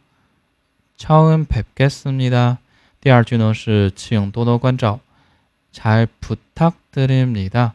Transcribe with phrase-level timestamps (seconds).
[0.97, 2.59] 처음뵙겠습니다
[3.01, 5.01] 第二句呢是请多多关照，
[5.73, 7.75] 잘부탁드립니 다，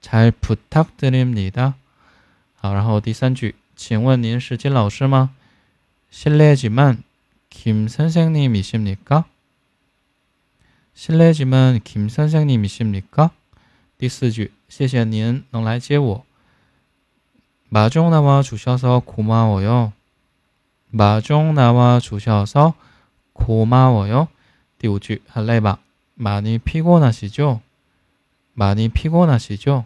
[0.00, 1.74] 잘부탁드립니 다。
[2.56, 5.30] 好，然后第三句，请问您是金老师吗？
[6.10, 9.26] 실례지만김선생님이십니 까？
[10.96, 13.30] 실례지만김선생님이십니 까？
[13.96, 16.24] 第四句，谢谢您能来接我。
[17.68, 19.92] 마중나와주셔서고마워 요。
[20.94, 22.74] 马中나와주셔서고마워
[24.10, 24.28] 요。
[24.78, 25.78] 第五句很累吧？
[26.18, 27.60] 많이피곤하시 죠？
[28.56, 29.84] 많이피곤하시 죠？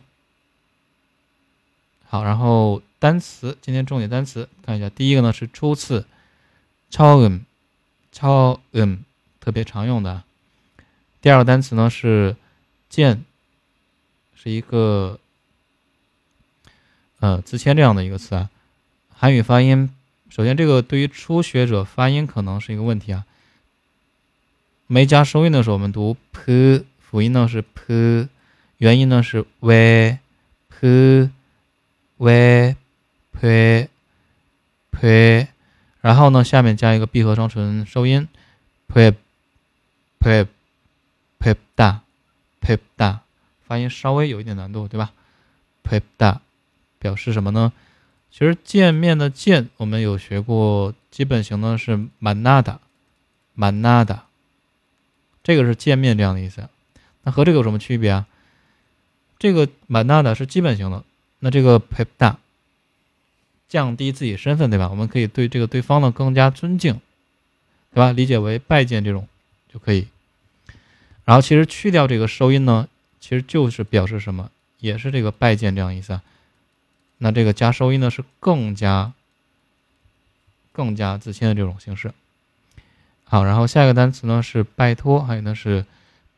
[2.08, 4.88] 好，然后单词，今天重点单词看一下。
[4.88, 6.06] 第一个呢是初次，
[6.90, 7.44] 처 음，
[8.12, 9.00] 처 음，
[9.40, 10.22] 特别常用的。
[11.20, 12.36] 第二个单词呢是
[12.88, 13.24] 见，
[14.34, 15.18] 是一个
[17.20, 18.48] 呃自谦这样的一个词啊。
[19.12, 19.94] 韩语发音。
[20.29, 23.25] 首先，这个对于初学者发音可能是一个问题啊。
[24.85, 28.27] 没加收音的时候，我们读 p，辅音呢是 p，
[28.77, 31.29] 元音呢是 v，p
[32.17, 32.75] v
[33.31, 33.87] p
[34.91, 35.47] p，
[36.01, 38.27] 然后呢下面加一个闭合双唇收音
[38.87, 39.11] p
[40.19, 40.47] p
[41.39, 42.01] p 大
[42.59, 43.21] p 大，
[43.65, 45.11] 发音稍微有一点难度，对吧
[45.81, 46.41] ？p 大
[46.99, 47.73] 表示什么呢？
[48.31, 54.19] 其实见面的见，我们有学过，基本型呢是 manada，manada，
[55.43, 56.69] 这个是见面这样的意思。
[57.23, 58.27] 那和这个有什么区别啊？
[59.37, 61.03] 这个 manada 是基本型的，
[61.39, 62.35] 那这个 pepda
[63.67, 64.89] 降低自己身份，对吧？
[64.89, 67.01] 我们可以对这个对方呢更加尊敬，
[67.93, 68.11] 对吧？
[68.11, 69.27] 理解为拜见这种
[69.71, 70.07] 就可以。
[71.25, 72.87] 然后其实去掉这个收音呢，
[73.19, 76.23] 其实就是表示什么，也是这个拜见这样意思啊。
[77.19, 79.13] 那这个加收音呢，是更加、
[80.71, 82.13] 更加自信的这种形式。
[83.25, 85.85] 好，然后下一个单词呢是拜托，还有呢是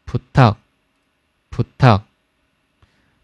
[0.05, 0.57] put up
[1.49, 2.01] put up。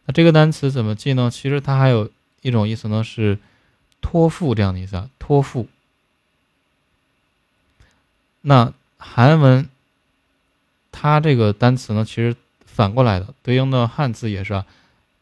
[0.06, 1.29] 那这个单词怎么记呢？
[1.29, 2.09] 其实它还有
[2.41, 3.40] 一种意思呢，是
[4.00, 5.68] 托付这样的意思啊，托付。
[8.42, 9.68] 那韩文
[10.92, 14.65] 它这个单词呢，其实反过来的，对应的汉字也是啊。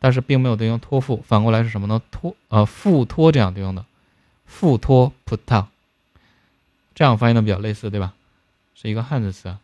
[0.06, 2.00] 但是并没有对应托付，反过来是什么呢？
[2.12, 3.84] 托呃付托这样对应的，
[4.46, 5.66] 付托 put，on，
[6.94, 8.14] 这样翻译的比较类似，对吧？
[8.76, 9.58] 是一个汉字词。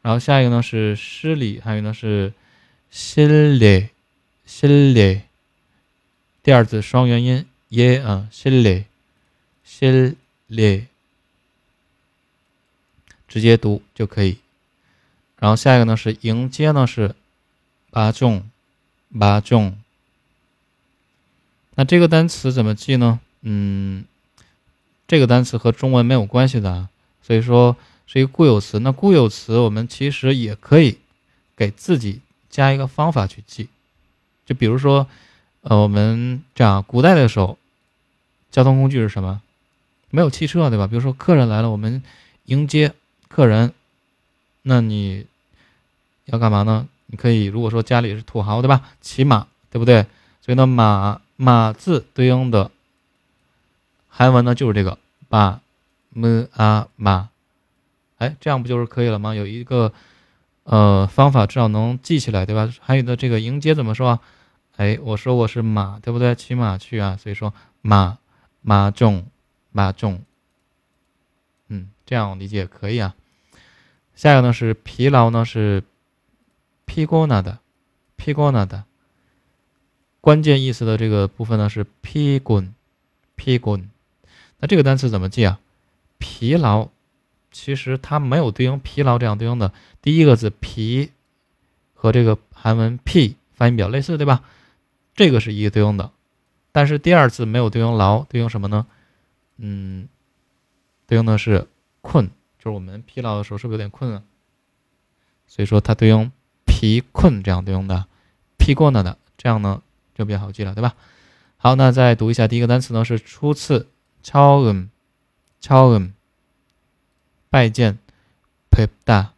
[0.00, 2.32] 然后下一个呢是失礼，还有呢是
[2.92, 3.88] 心礼，
[4.46, 5.22] 心礼。
[6.44, 8.84] 第二字双元音耶啊，心礼，
[9.64, 10.86] 心礼，
[13.26, 14.38] 直接读就可以。
[15.40, 17.16] 然后下一个呢是迎接呢是
[17.90, 18.48] 八重。
[19.18, 19.76] 八重，
[21.74, 23.20] 那这个单词怎么记呢？
[23.42, 24.04] 嗯，
[25.06, 26.88] 这个单词和中文没有关系的，
[27.22, 27.76] 所以说
[28.06, 28.78] 是一个固有词。
[28.78, 30.98] 那固有词我们其实也可以
[31.56, 33.68] 给自己加一个方法去记，
[34.46, 35.06] 就比如说，
[35.62, 37.58] 呃，我们这样，古代的时候，
[38.50, 39.42] 交通工具是什么？
[40.10, 40.86] 没有汽车，对吧？
[40.86, 42.02] 比如说客人来了，我们
[42.44, 42.92] 迎接
[43.28, 43.72] 客人，
[44.62, 45.26] 那你
[46.26, 46.86] 要干嘛呢？
[47.12, 48.88] 你可以如果说家里是土豪，对吧？
[49.02, 50.06] 骑马，对不对？
[50.40, 52.70] 所以呢，马马字对应的
[54.08, 54.98] 韩文呢就是这个
[55.28, 55.60] 马
[56.14, 57.28] m a 马，
[58.16, 59.34] 哎，这样不就是可以了吗？
[59.34, 59.92] 有一个
[60.64, 62.72] 呃方法，至少能记起来，对吧？
[62.80, 64.20] 还有的这个迎接怎么说啊？
[64.76, 66.34] 哎，我说我是马，对不对？
[66.34, 68.16] 骑马去啊，所以说马
[68.62, 69.26] 马中
[69.70, 70.22] 马中，
[71.68, 73.14] 嗯，这样理解可以啊。
[74.14, 75.82] 下一个呢是疲劳呢是
[76.92, 77.58] p i g o n a 的
[78.18, 78.84] p i g o n a 的，
[80.20, 82.74] 关键意思的这个部分呢是 p i g o n
[83.34, 83.88] p i g o n
[84.58, 85.58] 那这个单词怎么记啊？
[86.18, 86.90] 疲劳，
[87.50, 89.72] 其实它没有对应疲劳这样对应的。
[90.02, 91.12] 第一个字疲
[91.94, 94.44] 和这个韩文 p 发音比较类似，对吧？
[95.14, 96.10] 这个是一个对应的，
[96.72, 98.86] 但是第二次没有对应劳，对应什么呢？
[99.56, 100.08] 嗯，
[101.06, 101.66] 对应的是
[102.02, 102.26] 困，
[102.58, 104.22] 就是我们疲劳的时候是不是有点困啊？
[105.46, 106.30] 所以说它对应
[106.81, 108.05] 疲困这样对应的，
[108.57, 109.81] 疲过了的，这样呢
[110.15, 110.95] 就比较好记了，对吧？
[111.57, 113.87] 好，那再读一下第一个单词呢，是初次。
[114.23, 114.89] 처 음，
[115.61, 116.11] 처 음，
[117.49, 117.97] 拜见，
[118.69, 119.29] 뵙 다，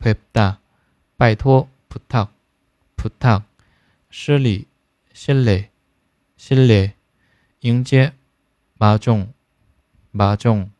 [0.00, 0.56] 뵙 다，
[1.18, 2.28] 拜托，부탁
[2.96, 3.42] 부탁
[4.10, 4.68] 失礼，
[5.14, 6.92] 실례실 례，
[7.60, 8.14] 迎接，
[8.78, 9.34] 마 종，
[10.14, 10.70] 마 종，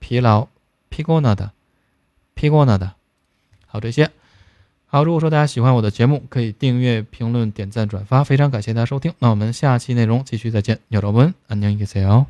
[0.00, 0.48] 疲劳，
[0.88, 1.50] 피곤하 다，
[2.34, 2.94] 피곤하 다。
[3.66, 4.10] 好，这些。
[4.90, 9.12] 好，如果说大家喜欢我的节目，可以订阅、评论、点赞、转发，非常感谢大家收听。
[9.18, 12.26] 那我们下期内容继续再见，여러분안녕히계세요